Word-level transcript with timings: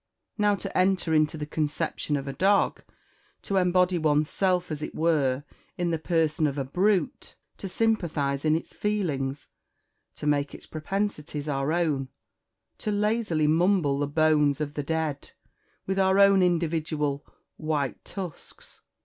"Now, 0.35 0.55
to 0.55 0.75
enter 0.75 1.13
into 1.13 1.37
the 1.37 1.45
conception 1.45 2.17
of 2.17 2.27
a 2.27 2.33
dog 2.33 2.81
to 3.43 3.57
embody 3.57 3.99
one's 3.99 4.31
self, 4.31 4.71
as 4.71 4.81
it 4.81 4.95
were, 4.95 5.43
in 5.77 5.91
the 5.91 5.99
person 5.99 6.47
of 6.47 6.57
a 6.57 6.63
brute 6.63 7.35
to 7.59 7.69
sympathise 7.69 8.43
in 8.43 8.55
its 8.55 8.73
feelings 8.73 9.47
to 10.15 10.25
make 10.25 10.55
its 10.55 10.65
propensities 10.65 11.47
our 11.47 11.71
own 11.71 12.09
to 12.79 12.89
'lazily 12.91 13.45
mumble 13.45 13.99
the 13.99 14.07
bones 14.07 14.59
of 14.59 14.73
the 14.73 14.81
dead,' 14.81 15.33
with 15.85 15.99
our 15.99 16.17
own 16.17 16.41
individual 16.41 17.23
'white 17.57 18.03
tusks'! 18.03 18.81